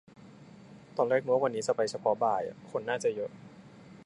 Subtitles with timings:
[0.97, 3.31] ตอนแรกนึกว่าวันนี้ไปเฉพาะบ่ายอ่ะ คนน่าจะเยอะ